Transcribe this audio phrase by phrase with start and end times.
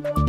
[0.00, 0.21] Thank you.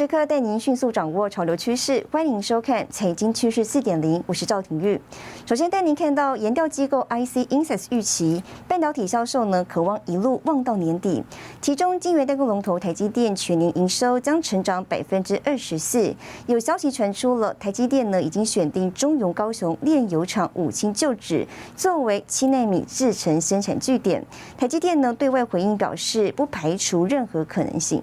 [0.00, 4.98] 时刻带您迅速掌握潮流趋势，欢迎收看《财经趋势四点零》，我是赵廷玉。
[5.44, 11.22] 首先带您看到研调机构 IC Insights 预期半导体销售呢，渴望一路望到年底。
[11.60, 16.14] 其中，晶圆代工龙头台积电全年营收将成长百分之二十四。
[16.46, 21.46] 有消息传出了，台积电呢已经选定中油高雄炼油厂五清旧址
[21.76, 24.24] 作为七纳米制程生产据点。
[24.56, 28.02] 台积电呢对外回应表示，不排除任何可能性。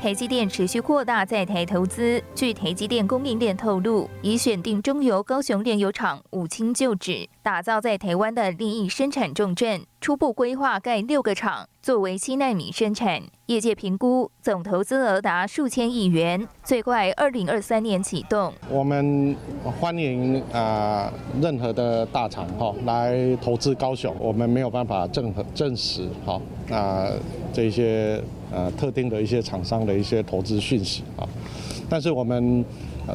[0.00, 2.22] 台积电持续扩大在台投资。
[2.34, 9.82] 据台积电供应链透露，已选定中油高雄炼油厂五清旧址，打造在台湾的另一生产重镇。
[10.00, 13.20] 初步规划盖六个厂，作为七纳米生产。
[13.44, 18.50] 业界评估总投资额达数千亿元，最快二零二三年启动。
[18.70, 19.36] 我们
[19.78, 21.12] 欢迎啊
[21.42, 26.40] 任何的大厂哈来投资高雄，我们没有办法证证实哈
[26.70, 27.06] 啊
[27.52, 28.18] 这些。
[28.52, 31.28] 呃，特定的一些厂商的一些投资讯息啊，
[31.88, 32.64] 但是我们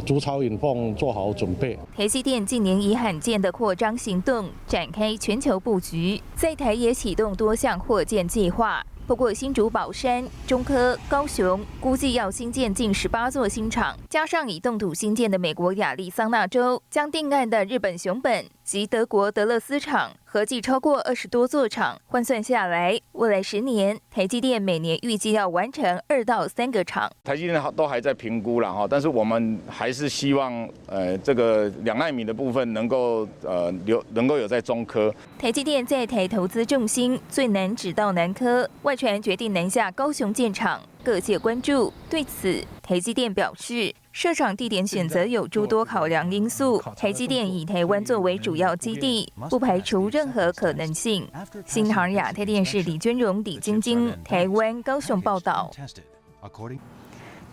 [0.05, 1.77] 竹草引凤做好准备。
[1.95, 8.85] 台积电近年以罕见的扩张行动展开全球布局，在台也启动多项扩建计划。
[9.07, 20.09] 不过，新竹宝山、中科、高雄估计要新建近十八座新厂，加上以动土新建的美国亚利桑那州，将定案的日本熊本及德国德勒斯厂。
[20.35, 27.09] 合计超过二十多座厂，换算下来，未来十年台积电每年预计要完成二到三个厂。
[27.23, 35.09] 台积电都还在评估了哈，但是我们还是希望，呃，这个两纳米的部分能够呃留，能够有在中科。
[35.39, 41.93] 台积电在台投资重心最难指到南科，外传决定南下高雄建厂，各界关注。
[42.09, 43.93] 对此，台积电表示。
[44.11, 51.27] 设厂地点选择有诸多考量因素，台积电以台湾作为主要基地，不排除任何可能性。
[51.65, 55.69] 新唐亚太电视李娟荣、李晶晶，台湾高雄报道。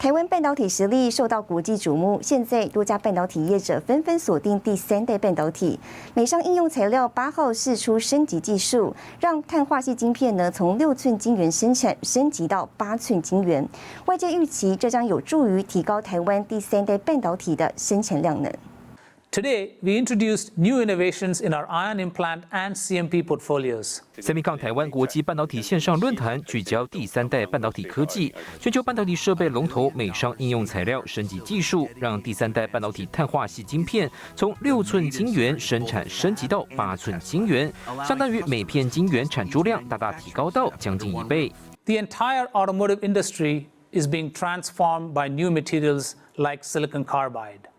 [0.03, 5.79] 台湾半导体实力受到国际瞩目，现在多家半导体业者纷纷锁定第三代半导体。
[6.13, 13.65] 美商应用材料八号试出升级技术，让碳化系晶片呢从六寸晶圆生产升级到八寸晶圆。
[14.07, 18.53] 外界预期这将有助于提高台湾第三代半导体的生产量能。
[19.33, 24.03] Today, we introduced new innovations in our ion implant and CMP portfolios.
[24.19, 37.73] Semicon 台湾国际半导体线上论坛聚焦第三代半导体科技，全球半导体设备龙头美商应用材料升级技术，让第三代半导体碳化系晶片从六寸晶圆生产升级到八寸晶圆，
[38.07, 41.51] 相当于每片晶圆产出量大大提高到将近一倍。
[41.87, 47.72] The entire automotive industry is being transformed by new materials like silicon carbide.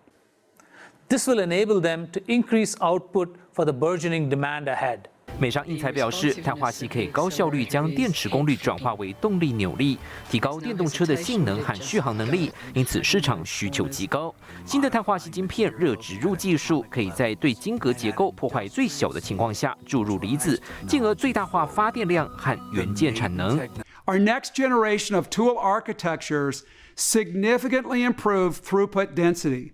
[1.09, 5.01] This will enable them to increase output for the burgeoning demand ahead.
[5.39, 9.97] 美商英材表示，碳化系可以高效率将电池功率转化为动力扭力，
[10.29, 14.33] 提高电动车的性能和续航能力，因此市场需求极高。
[14.63, 23.59] 新的碳化系晶片热植入技术，可以在对晶格结构破坏最小的情况下注入离子，进而最大化发电量和元件产能。
[24.05, 26.61] Our next generation of tool architectures
[26.95, 29.71] significantly improve throughput density.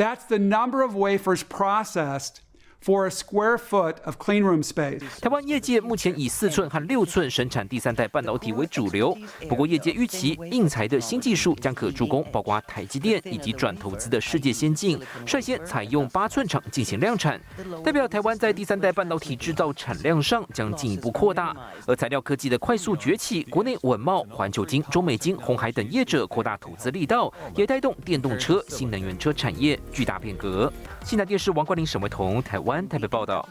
[0.00, 2.40] That's the number of wafers processed
[2.84, 5.00] for a square foot of clean room space。
[5.20, 9.16] 台湾业界目前以四寸和六寸生产第三代半导体为主流，
[9.48, 17.38] 不过业界预期硬材的新技术将可助攻包括台积电以及转投资的世界先进，率先采用八寸厂进行量产，
[17.84, 21.54] 代表台湾在第三代半导体制造产量上将进一步扩大。
[21.86, 30.72] 而材料科技的快速崛起，国内稳茂、环球金、中美金、红海等业者扩大投资力道，也带动电动车、新能源车产业巨大变革。
[31.04, 32.69] 新台电视王冠林、沈维彤，台湾。
[32.88, 33.48] 台北报道。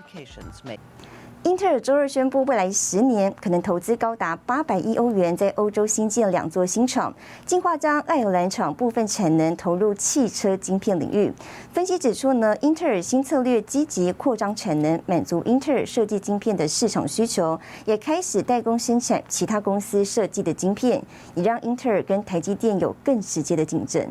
[1.44, 7.14] 英特尔周二宣布，未来十年可能投资高达八百亿欧元，在欧洲新建两座新厂，
[7.46, 11.32] 计划将爱尔兰厂部分产能投入汽车晶片领域。
[11.72, 21.02] 分析指出呢，英特尔新策略积极扩张产能，满足英特尔设计晶片的市场需求，也开始代工生产其他公司设计的晶片，
[21.36, 24.04] 也让英特尔跟台积电有更直接的竞争。《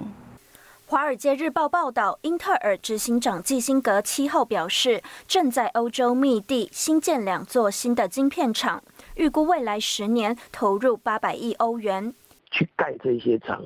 [0.91, 8.83] 华尔街日报》报道，英特尔执行长基辛格七号表示，正在欧洲密地新建两座新的晶片厂，
[9.15, 12.15] 预估未来十年投入八百亿欧元
[12.51, 13.63] 去盖这些厂。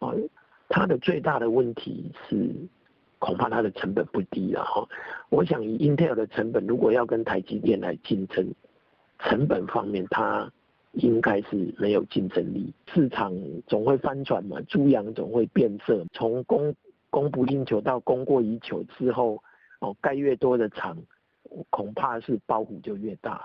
[0.00, 0.12] 啊，
[0.68, 2.54] 它的最大的问题是，
[3.18, 4.86] 恐怕它的成本不低了哈。
[5.30, 8.46] 我想以英特尔的成本，如果要跟台积电来竞争，
[9.20, 10.52] 成本方面它
[10.92, 12.72] 应该是没有竞争力。
[12.92, 13.32] 市场
[13.66, 16.74] 总会翻转嘛，猪羊总会变色，从供
[17.10, 19.42] 供不应求到供过于求之后，
[19.80, 20.96] 哦，盖越多的厂。
[21.70, 23.42] 恐怕是包袱就越大。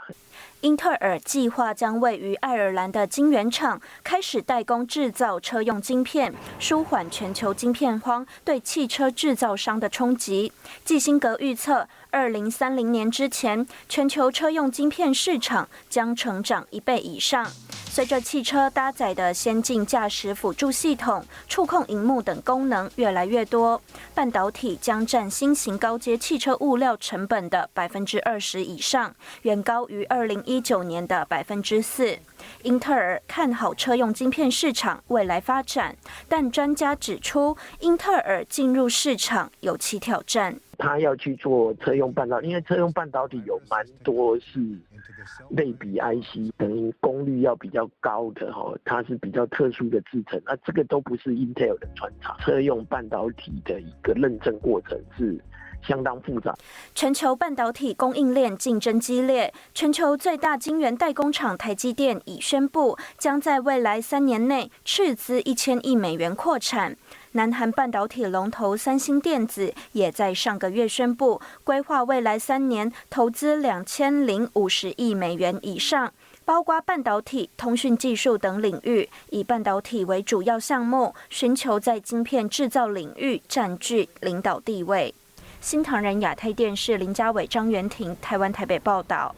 [0.60, 10.52] 英特尔计划将位于爱尔兰的晶圆厂开始代工制造车用晶片，舒缓全球晶片荒对汽车制造商的冲击。
[10.84, 17.44] 基辛格预测，二零三零年之前，全球车用晶片市场将成长一倍以上。
[17.90, 23.82] 随着汽车搭载的先进驾驶辅助系统、触控荧幕等功能越来越多，
[24.14, 32.20] 半导体将占新型高阶汽车物料成本的百分之二十以上，远高于二零一九年的百分之四。
[32.62, 35.96] 英特尔看好车用晶片市场未来发展，
[36.30, 40.60] 但专家指出，英特尔进入市场有其挑战。
[40.84, 44.60] 他要去做车用半导体，因为车用半导体有蛮多是。
[45.52, 52.38] 类比 IC 等于功率要比较高的哈，它是比较特殊的制程，那这个都不是 Intel 的专长。
[52.40, 55.40] 车用半导体的一个认证过程是
[55.82, 56.54] 相当复杂。
[56.94, 66.98] 全球半导体供应链竞争激烈，全球最大晶圆代工厂台积电已宣布，将在未来三年内斥资一千亿美元扩产。
[67.36, 76.14] 南韩半导体龙头三星电子也在上个月宣布，规划未来三年投资两千零五十亿美元以上，
[76.46, 85.14] 包括半导体、通讯技术等领域，以半导体为主要项目，寻求在晶片制造领域占据领导地位。
[85.60, 89.34] 新唐人亚太电视林家伟、张元婷，台湾台北报道。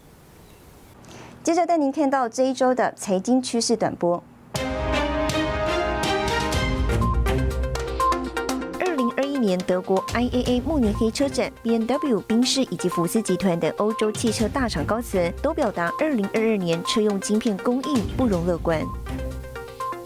[1.41, 4.21] 接着带您看到这一周的财经趋势短波。
[9.45, 18.81] 年德国 IAA 慕尼黑车展，B N W、宾士以及福斯集团等欧洲汽车大厂高层都表达，二零二二年车用晶片供应不容乐观。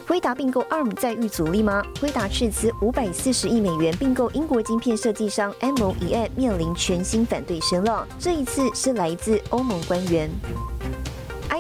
[0.06, 1.84] 辉达并购 ARM 再遇阻力吗？
[2.02, 10.30] 辉达斥资五百四十亿美元并购英国晶片设计商 MOE 案，面临全新反对声浪，这一次是来自欧盟官员。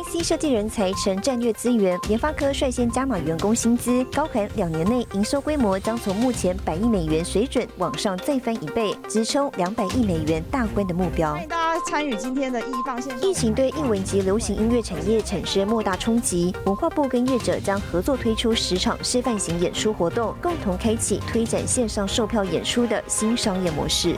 [0.09, 11.33] IC 设计人才成战略资源，研发科率先加码员工薪资，高喊两年内营收规模将从目前百亿美元水准往上再翻一倍，直冲两百亿美元大关的目标。
[11.33, 13.15] 欢迎大家参与今天的艺放线。
[13.23, 24.15] 疫情对艺文及流行音乐产业产生莫大冲击，文化部跟业者将合作推出十场示范型演出活动，共同开启推展线上售票演出的新商业模式。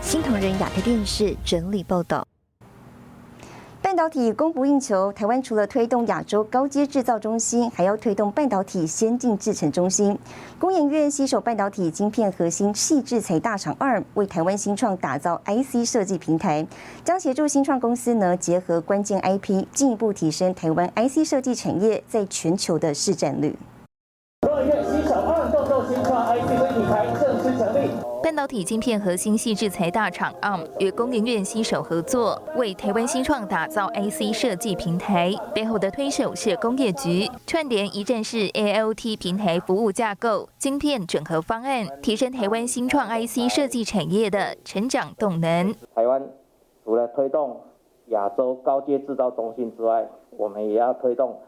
[0.00, 2.26] 新唐人亚太电视整理报道。
[3.86, 10.18] 半导体供不应求，台湾除了推动亚洲高阶制造中心，还要推动半导体先进制程中心。
[10.58, 16.66] 工研院携手半导体晶片核心细制材大厂 ARM，为台湾新创打造 IC 设计平台，
[17.04, 23.56] 将协助新创公司呢结合关键 IP，进一步提升台湾 IC 设计产业在全球的市占率。
[28.22, 35.32] 半导体晶片核心系制裁大厂 ARM 与工研院携手合作，为台湾新创打造 IC 设计平台。
[35.54, 45.74] 背后的推手是工业局，串联一站式 ALT 平台服务架构、晶片整合方案，提升台湾新创 IC 设计产业的成长动能。
[45.94, 46.22] 台湾
[46.84, 47.60] 除了推动
[48.06, 51.38] 亚洲高阶制造中心之外，我们也要推动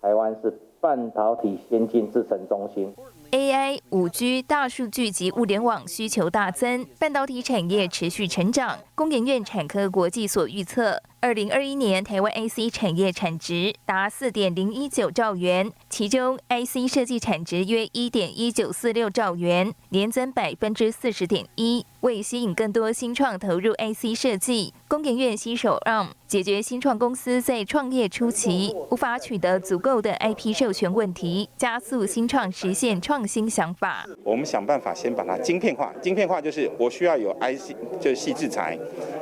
[0.00, 2.94] 台湾是半导体先进制程中心。
[3.32, 8.78] AI、五 G、大数据及物联网需求大增，半导体产业持续成长。
[8.94, 21.86] 工研院产科国际所预测，二零二一年台湾 IC 产业产值达四点零一九兆元，其中 IC 设计产值约一点一九四六兆元，年增百分之四十点一。
[22.00, 34.04] 为吸引更多新创投入 IC 设计，工研院携手让解决新创公司在创业初期无法取得足够的 IP 授权问题，加速新创实现创新想法。
[34.24, 38.76] 我们想办法先把它晶片化，晶片化就是我需要有 IC，就是细制材，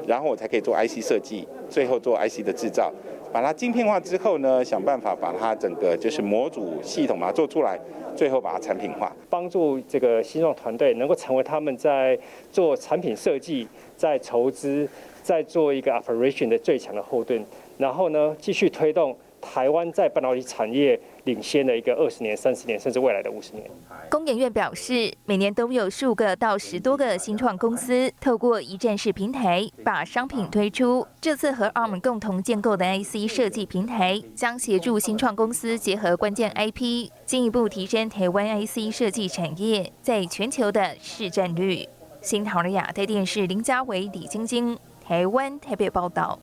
[0.08, 2.92] 然后我才可以做 IC 设计，最后做 IC 的制造。
[3.32, 7.78] 把它晶片化之后呢，想办法把它整个就是模组系统把它做出来。
[8.16, 12.18] 最后把它产品化，帮助这个新创团队能够成为他们在
[12.50, 13.66] 做产品设计、
[13.96, 14.86] 在筹资、
[15.22, 17.42] 在做一个 operation 的最强的后盾，
[17.78, 19.16] 然后呢，继续推动。
[19.40, 23.64] 台湾在半导体产业领先的一个二十年、三十年，甚至未来的五十年。
[24.10, 31.06] 工研院表示，每年都有数个到十多个新创公司透过一站式平台把商品推出。
[31.20, 41.88] 这次和 ARM 共同建构的 IC 设计平台，将协助新创公司结合关键 IP，进一步提升台湾 IC 设计产业在全球的市占率。
[42.20, 44.76] 新唐人亚太电视林家伟、李晶晶，
[45.06, 46.36] 台湾台北报道。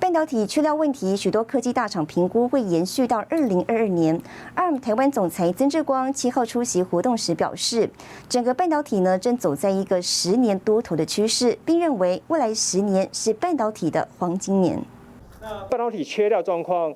[0.00, 4.18] 半导体缺料问题，许多科技大厂评估会延续到二零二二年。
[4.56, 7.88] ARM 台湾总裁曾志光七号出席活动时表示，
[8.26, 14.82] 整个半导体呢正走在一个十年多头的趋势，并认为未来十年是半导体的黄金年。
[15.68, 16.94] 半导体缺料状况，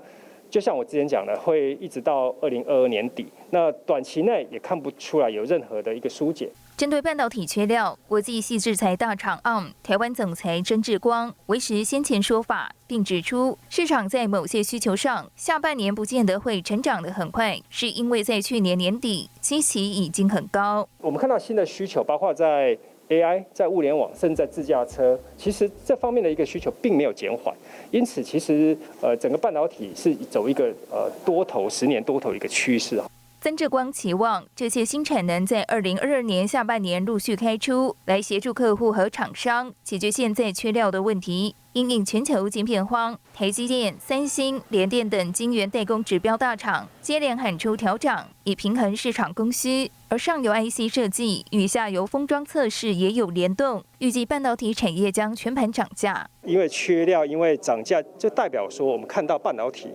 [0.49, 3.31] 就像我之前讲的，会一直到二零二二年底。
[3.51, 6.51] 那短期内也看不出来有任何的一个疏解。
[6.77, 20.89] 针对半导体缺料，国际系制裁大厂 ARM 台湾总裁曾志光维持先前说法，并指出市场在某些需求上下半年不见得会成长得很快，是因为在去年年底基期已经很高。
[20.99, 22.77] 我们看到新的需求，包括在
[23.09, 27.55] AI、在物联网，甚至在自驾车，其实这方面的一个需求并没有减缓。
[27.93, 33.07] 因此，其实呃整个半导体是走一个呃多头十年多头一个趋势啊。
[33.45, 41.55] 曾志光期望这些新产能在二零二二年下半年陆续开出来，协助客户和厂商解决现在缺料的问题。
[41.75, 49.91] 因应全球晶片荒，台积电、三星、联电等晶圆代工指标大厂接连喊出调涨，以平衡市场供需。
[50.09, 56.27] 而上游 IC 设计与下游封装测试也有联动，预计半导体产业将全盘涨价。
[56.45, 59.91] 因为缺料，因为涨价，就代表说我们看到半导体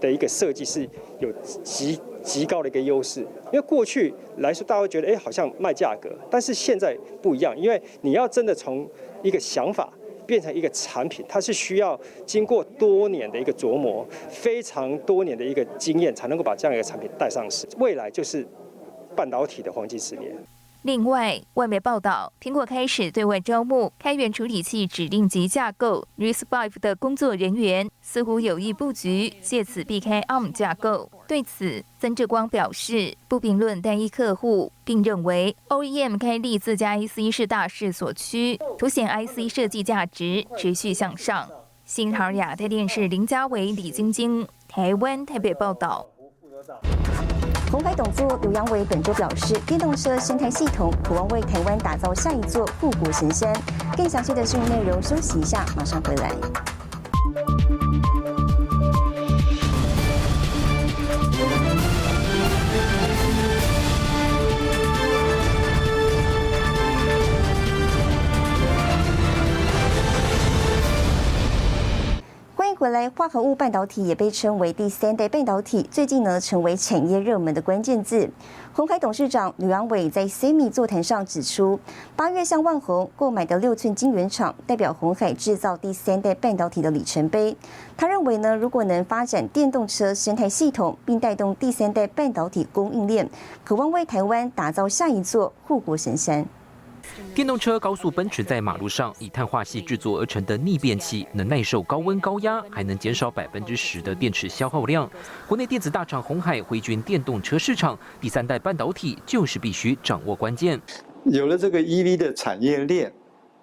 [0.00, 1.32] 的一个设计是有
[1.64, 1.98] 极。
[2.24, 3.20] 极高的一个优势，
[3.52, 8.88] 因为过去来说，大家会觉得，哎，好像卖价格，但是现在不一样，因为你要真的从
[9.22, 9.92] 一个想法
[10.26, 17.68] 变成一个产品，它是需要经过多年的一个琢磨，非常多年的一个经验，才能够把这样一个产品带上市。
[17.78, 18.46] 未来就是
[19.14, 20.34] 半导体的黄金十年。
[20.84, 31.10] 另外，外媒报道，苹果开始对外招募开源处理器指令集架构 RISC-V 的工作人员，似乎有意布局，借此避开 ARM 架构。
[31.26, 41.48] 对此，曾志光表示不评论单一客户，并认为 OEM 开立自家 IC 是大势所趋，凸显 IC 设计价值持续向上。
[41.86, 46.06] 新唐亚太电视林家伟、李晶晶，台湾台北报道。
[47.74, 53.52] 红海董座刘扬伟本周表示，电动车生态系统渴望为台湾打造下一座富国神山。
[53.96, 56.30] 更详细的新闻内容，休息一下，马上回来。
[72.84, 78.28] 回来，化合物半导体也被称为第三代半导体，最近呢成为产业热门的关键字。
[78.74, 81.80] 鸿海董事长吕阳伟在 CMI 座谈上指出，
[82.14, 87.56] 八月向万宏购买的六寸晶圆厂，代表鸿海制造第三代半导体的里程碑。
[87.96, 93.26] 他认为呢，如果能发展电动车生态系统，并带动第三代半导体供应链，
[93.64, 96.44] 渴望为台湾打造下一座护国神山。
[97.34, 105.10] 电动车高速奔驰在马路上，以碳化系制作而成的逆变器，能耐受高温高压，还能减少百分之十的电池消耗量。
[105.48, 110.80] 国内电子大厂红海回军电动车市场，第三代半导体就是必须掌握关键。
[111.24, 113.12] 有了这个 EV 的产业链，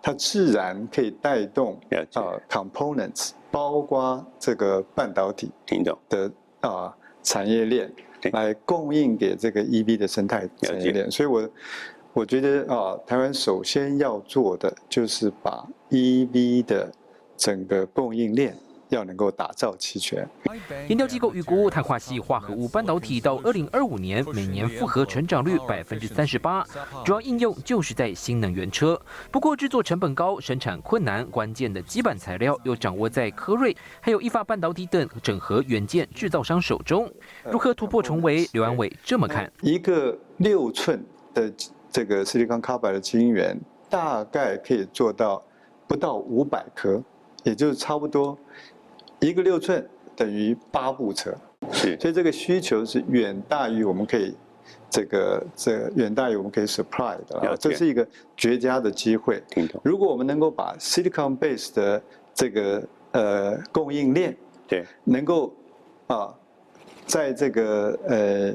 [0.02, 1.80] 它自然可以带动
[2.14, 5.52] 啊 components，包括这个半导体
[6.10, 6.32] 的
[6.62, 6.94] 啊
[7.24, 7.92] 产业链，
[8.34, 11.10] 来供应给这个 EV 的生态产业链。
[11.10, 11.50] 所以我。
[12.14, 16.92] 我觉得啊，台湾首先要做的就是把 EV 的
[17.38, 18.54] 整个供应链
[18.90, 20.28] 要能够打造齐全。
[20.90, 26.66] 研究机构预估，碳化系化合物半导体到二零二五年每年复合成长率百分之三十八，
[27.06, 29.00] 主要应用就是在新能源车。
[29.32, 37.10] 不过制作成本高，生产困难，关键的基板材料又掌握在科瑞还有意法半导体等整合元件制造商手中。
[37.50, 38.46] 如何突破重围？
[38.52, 41.02] 刘安伟这么看：一个六寸
[41.34, 41.50] 的。
[41.92, 45.44] 这个 silicon carbide 的晶圆大概可以做到
[45.86, 47.04] 不到五百颗，
[47.44, 48.38] 也就是差不多
[49.20, 51.36] 一个六寸等于八部车。
[51.74, 54.34] 是，所以这个需求是远大于我们可以
[54.90, 57.58] 这个这远大于我们可以 supply 的。
[57.58, 58.08] 这是一个
[58.38, 59.44] 绝佳的机会。
[59.84, 62.02] 如果我们能够把 silicon base 的
[62.34, 62.82] 这个
[63.12, 65.54] 呃供应链，对，能够
[66.08, 66.34] 啊，
[67.06, 68.54] 在这个呃。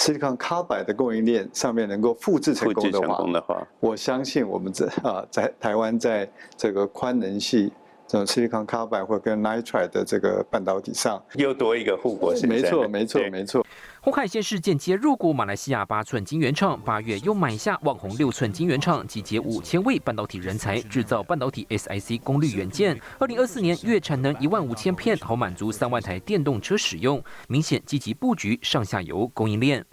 [0.00, 6.26] Silicon Carbide 的供应链上面能够复制成功的话，我相信我们这啊在台湾在
[6.56, 7.70] 这个宽能系。
[8.10, 13.64] 这种 silicon carbide 或跟 nitride 的这个半导体上，又多一个护国神没错，没错，没错。
[14.00, 23.00] 红海先是间接入股马来西亚八寸晶圆厂，八月又买下网红六寸晶圆厂，集结五千位半导体人才，制造半导体 SiC 功率元件。
[23.20, 27.22] 二零二四年月产能一万五千片，好满足三万台电动车使用。
[27.46, 29.86] 明显积极布局上下游供应链。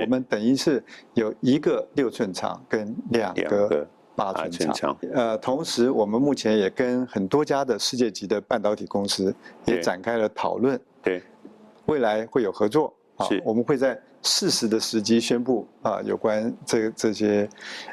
[0.00, 0.82] 我们等于是
[1.12, 3.86] 有一个六寸厂跟两个。
[4.18, 4.98] 八寸厂。
[5.14, 9.32] 呃，同时我们目前也跟很多家的世界级的半导体公司
[9.64, 10.78] 也展开了讨论。
[11.00, 11.22] 对，
[11.86, 12.92] 未来会有合作。
[13.16, 17.48] 啊，我们会在适时的时机宣布啊，有关这这些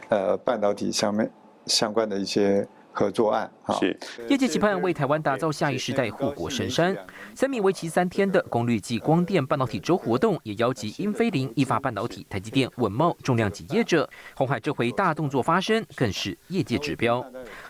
[0.10, 1.32] 呃半导体上面
[1.68, 2.68] 相关的一些。
[2.96, 3.96] 合作案是
[4.30, 6.96] 业界期盼为台湾打造下一时代护国神山。
[7.36, 14.10] 三米为期三天的功率计光电半导体周活动，也邀集英飞凌、意法半导体、台积电、稳茂重量级业者。
[14.34, 17.24] 红海这回大动作发生，更是业界指标。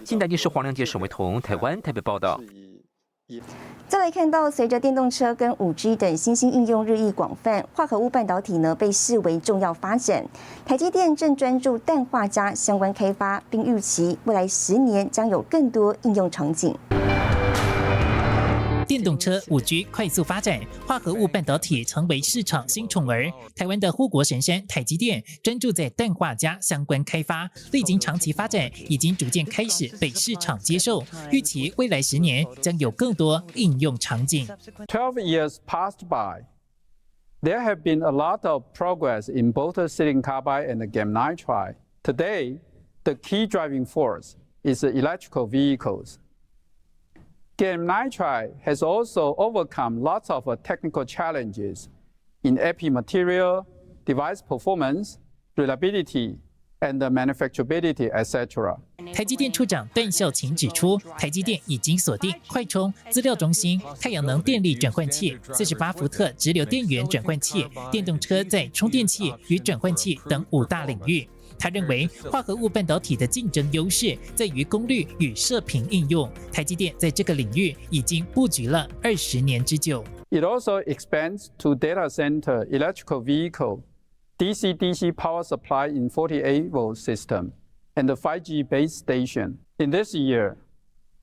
[0.03, 2.39] 新台电视黄亮杰、沈维彤，台湾台北报道。
[3.88, 10.24] 再来看到，随着电动车跟五 G 等新兴应用日益广泛，化合物半导体呢被视为重要发展。
[10.63, 16.77] 台积电正专注氮化镓相关开发，并预期未来十年将有更多应用场景。
[19.05, 23.31] 动车、五 G 快速发展，化合物半导体成为市场新宠儿。
[23.55, 31.03] 台湾的护国神山台积电专注在氮化镓相关开发，历经长期发展，已经逐渐开始被市场接受。
[31.31, 34.47] 预期未来十年将有更多应用场景。
[34.88, 36.45] Twelve years passed by,
[37.43, 41.75] there have been a lot of progress in both silicon carbide and gallium nitride.
[42.01, 42.57] Today,
[43.03, 44.33] the key driving force
[44.63, 46.17] is electrical vehicles.
[47.57, 51.88] Game nitride has also overcome lots of technical challenges
[52.43, 53.65] in epi material,
[54.05, 55.19] device performance,
[55.55, 56.35] reliability,
[56.81, 58.77] and manufacturability, etc.
[59.13, 71.25] 台积电处长段孝勤指出，台积电已经锁定快充、资料中心、太阳能电力转换器、四十八伏特直流电源转换器、电动车在充电器与转换器等五大领域。
[71.59, 76.30] 他认为，化合物半导体的竞争优势在于功率与射频应用。
[76.50, 80.02] 台积电在这个领域已经布局了二十年之久。
[80.30, 83.80] It also expands to data center, electrical vehicle,
[84.38, 87.50] DC-DC power supply in 48 volt system,
[87.94, 89.59] and the 5G base station.
[89.78, 90.56] In this year,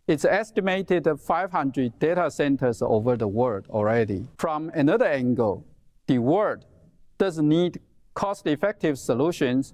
[0.08, 4.28] it's estimated 500 data centers over the world already.
[4.38, 5.64] From another angle,
[6.06, 6.66] the world
[7.18, 7.80] does need
[8.14, 9.74] cost-effective solutions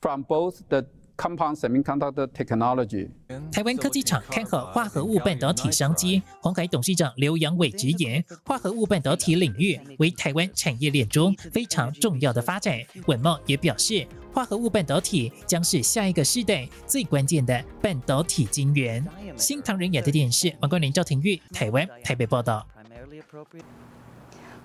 [0.00, 0.84] from both the
[1.16, 3.08] compound semiconductor technology.
[3.50, 6.22] 台湾科技厂看好化合物半导体商机。
[6.40, 12.78] 鸿海董事长刘阳伟直言，化合物半导体领域为台湾产业链中非常重要的发展。
[13.06, 19.04] 稳茂也表示，化合物半导体将是下一个世代最关键的半导体晶圆。
[19.36, 22.64] 新唐人亚的电视王冠林、赵廷玉，台湾台北报道。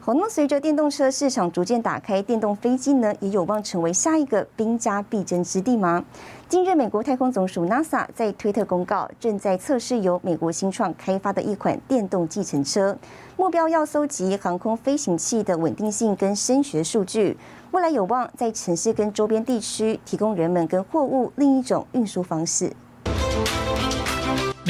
[0.06, 6.04] 好，那随着电动车市场逐渐打开，电动飞机呢也有望成为下一个兵家必争之地吗？
[6.50, 12.98] 近日，美国太空总署 NASA 在推特公告，正在测试由美国新创开发的一款电动计程车，
[13.38, 17.38] 目标要搜集航空飞行器的稳定性跟声学数据，
[17.72, 22.74] 未来有望在城市跟周边地区提供人们跟货物另一种运输方式。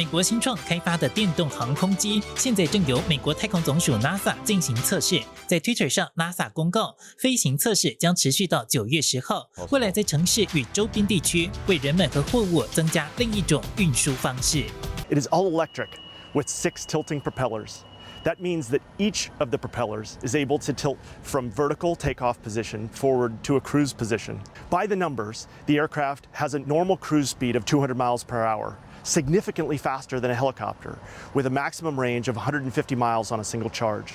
[0.02, 5.20] 美国新创开发的电动航空机，现在正由美国太空总署 NASA 进行测试。
[5.46, 9.48] 在 Twitter 上，NASA 公告，飞行测试将持续到九月十号。
[9.70, 14.64] 未来在城市与周边地区，为人们和货物增加另一种运输方式。
[15.10, 15.88] It is all electric
[16.32, 17.78] with six tilting propellers.
[18.24, 22.88] That means that each of the propellers is able to tilt from vertical takeoff position
[22.90, 24.40] forward to a cruise position.
[24.70, 28.76] By the numbers, the aircraft has a normal cruise speed of 200 miles per hour
[29.03, 30.97] Significantly faster than a helicopter,
[31.33, 34.13] with a maximum range of 150 miles on a single charge.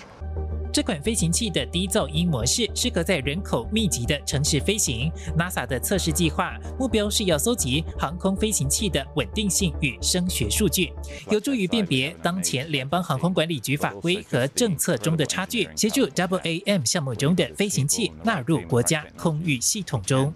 [0.70, 5.11] 这款飞行器的低噪音模式适合在人口密集的城市飞行。
[5.37, 10.92] NASA 的测试计划目标是要搜集航空飞行器的稳定性与声学数据，
[11.31, 20.33] 有助于辨别当前联邦航空管理局法规和政策中的差距，协助 WAM 项目中的飞行器纳入国家空域系统中。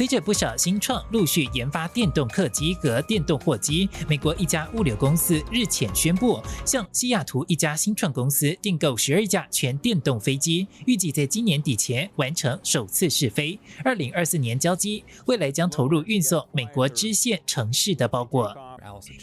[0.00, 18.56] 随着不少新创陆续研发电动客机和电动货机，美国一家物流公司日前宣布，向西雅图一家新创公司订购十二架全电动飞机，预计在今年底前完成首次试飞，二零二四年交机，未来将投入运送美国支线城市的包裹。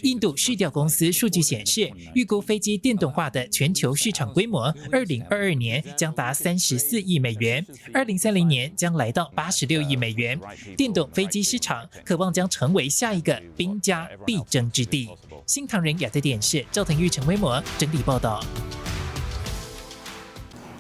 [0.01, 10.39] 印度市调公司数据显示，预估飞机电动化的全球市场规模，二零二二年将达三十四亿美元，二零三零年将来到八十六亿美元。
[10.75, 15.09] 电动飞机市场渴望将成为下一个兵家必争之地。
[15.45, 18.43] 新唐人亚太电视赵腾玉、陈威模整理报道。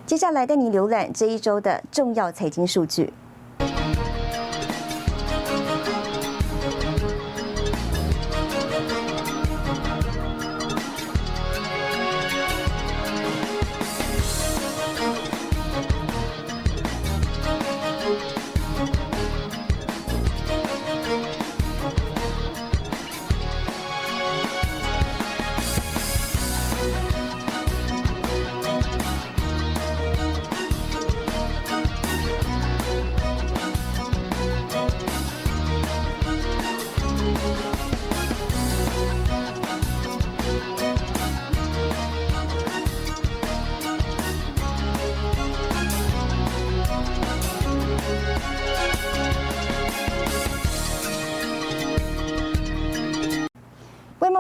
[0.05, 3.11] 接下来带你浏览这一周的重要财经数据。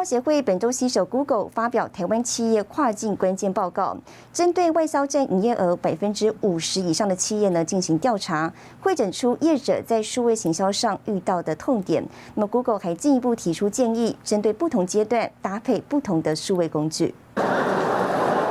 [0.07, 3.97] 协会本周携手 Google 发表台湾企业跨境关键报告，
[4.31, 12.01] 针对外销占营业额百分之五十以上的企业呢进行调查，会诊出业者在数位行销上遇到的痛点。
[12.35, 17.13] 那么 Google 还进一步提出建议，针对不同阶段搭配不同的数位工具。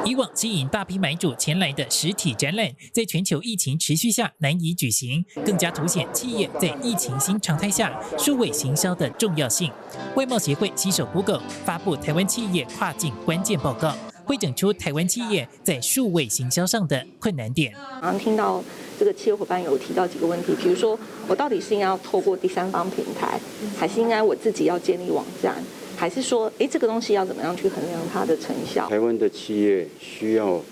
[0.07, 9.69] 以往吸引大批买主前来的实体展览，在全球疫情持续下难以举行，更加凸显企业在疫情新常态下数位行销的重要性。
[10.15, 17.73] 外贸协会携手 Google 发布台湾企业跨境关键报告，会整出台湾企业在数位行销上的困难点。
[18.01, 18.63] 刚刚听到
[18.97, 23.41] 这个企业伙伴有提到几个问题，比如说我到底是应该要透过第三方平台，
[23.77, 25.57] 还是应该我自己要建立网站？
[25.97, 28.87] 还是说，哎，这个东西要怎么样去衡量它的成效？
[28.89, 30.63] 台湾的企业需要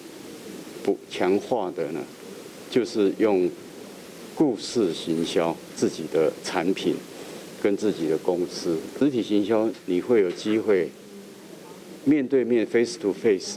[0.82, 2.00] 不强化的呢，
[2.70, 3.50] 就是用
[4.34, 6.94] 故事行销自己的产品
[7.62, 8.78] 跟自己的公司。
[8.98, 10.90] 实体行销你会有机会
[12.04, 13.56] 面对面 face to face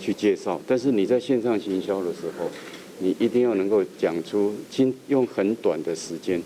[0.00, 2.48] 去介绍，但是你在线上行销的时候，
[3.00, 6.40] 你一定要能够讲出经用很短的时间。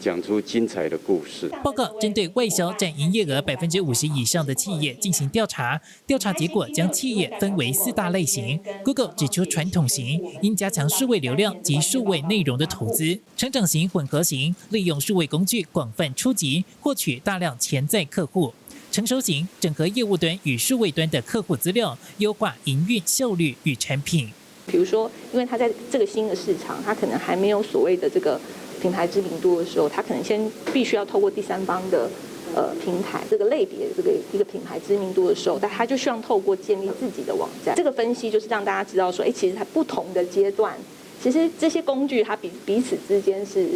[0.00, 1.48] 讲出精彩的故事。
[1.62, 8.58] 报告针对外销占营业额百分之五十以上的企业进行调查，调查结果将企业分为四大类型。
[8.82, 18.52] Google 指出，传统型应加强数位流量及数位内容的投资；成长型、混合型利用数位工具广泛出击，获取大量潜在客户；
[18.90, 24.30] 成熟型整合业务端与数位端的客户资料，优化营运效率与产品。
[24.66, 28.40] 比如说，因为它在这个新的市场，它可能还没有所谓的这个。
[28.80, 32.08] 品牌知名度的时候，他可能先必须要透过第三方的
[32.54, 37.74] 呃平台这个类别这个一个品牌知名度的时候，但他就希望透过建立自己的网站。
[37.76, 40.74] 这个分析就是让大家知道说，哎，其实它不同的阶段，
[41.22, 43.68] 其实这些工具它彼彼此之间是。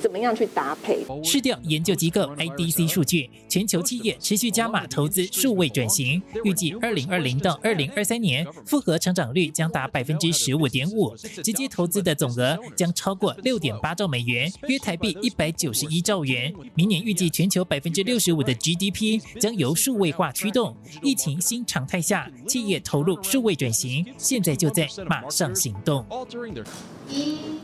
[0.00, 1.04] 怎么样去搭配？
[1.24, 16.52] 市调研究机构 IDC 数据，全球企业持续加码投资数位转型，预计二零二零到二零二三年复合成长率将达百分之十五点五，直接投资的总额将超过六点八兆美元，约台币一百九十一兆元。
[16.74, 20.76] 明年预计全球百分之六十五的 GDP 将由数位化驱动。
[21.02, 26.04] 疫情新常态下，企业投入数位转型，现在就在马上行动。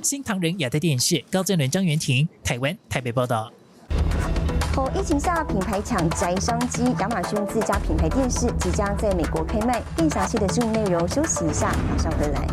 [0.00, 3.50] 新唐人亚太电视高振伦、张元婷，台湾台北报道。
[4.74, 9.82] 后疫情下品牌抢宅商机，亚马逊自家品牌电视即将在美国开卖。
[9.96, 12.46] 更详细的新闻内容，休息一下，马上回来。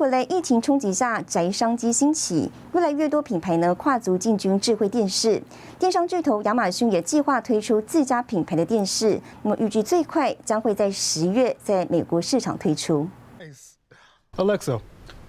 [0.00, 5.42] 回来，疫情冲击下，宅商机兴起，越来越多品牌呢跨足进军智慧电视。
[5.78, 13.06] 电商巨头亚马逊也计划推出自家品牌的电视，那么预计最快将会在十月在美国市场推出。
[14.38, 14.80] Alexa,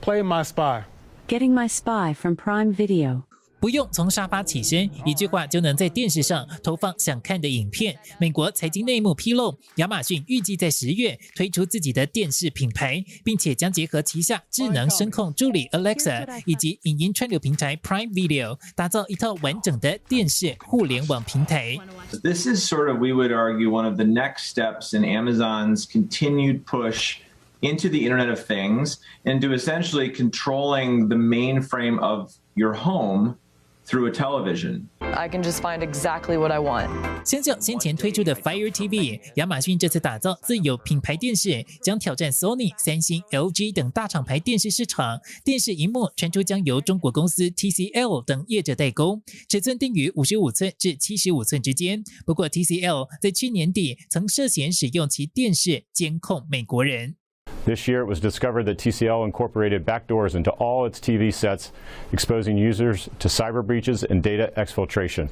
[0.01, 0.83] play My Spy.
[1.27, 3.23] Getting My Spy from Prime Video.
[3.60, 7.98] 不用从沙发起身，一句话就能在电视上投放想看的影片。
[8.20, 21.78] 美国财经内幕披露，亚马逊预计在十月推出自己的电视品牌，并且将结合旗下智能声控助理 Alexa 以及影音串流平台 Prime Video，打造一套完整的电视互联网平台。
[22.22, 27.16] This is sort of, we would argue, one of the next steps in Amazon's continued push
[27.62, 33.36] into the Internet of Things, into essentially controlling the mainframe of your home.
[33.85, 34.87] through a television.
[34.99, 36.89] I can just find exactly what I want.
[37.25, 45.19] 相较先前推出的 Fire TV，亚马逊这次打造自有品牌电视，将挑战 Sony、三星、LG 等大厂牌电视市场。
[45.43, 52.03] 电视荧幕传出将由中国公司 TCL 等业者代工，尺寸定于五十五寸至七十五寸之间。
[52.25, 57.15] 不过 TCL 在去年底曾涉嫌使用其电视监控美国人。
[57.63, 61.71] This year, it was discovered that TCL incorporated backdoors into all its TV sets,
[62.11, 65.29] exposing users to cyber breaches and data exfiltration.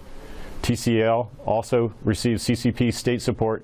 [0.61, 3.61] TCL also received CCP state support.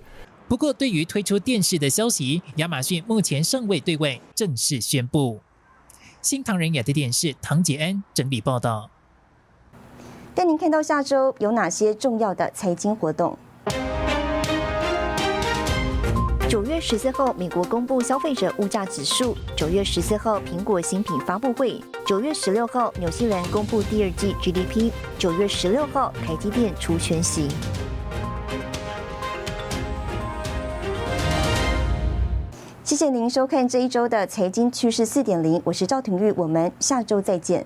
[0.48, 5.42] 不过，对于推出电视的消息，亚马逊目前尚未对外正式宣布。
[6.22, 8.90] 新唐人亚的电视唐杰恩整理报道。
[10.34, 13.38] 带您看到下周有哪些重要的财经活动。
[16.88, 27.48] 十四号，美国公布消费者物价指数；九月十四号，苹果新品发布会；九月十六号，纽西兰公布第二季 GDP；九月十六号，台积电出全息。
[32.84, 37.66] 谢谢您收看这一周的财经趋势四点零，我是赵廷玉，我们下周再见。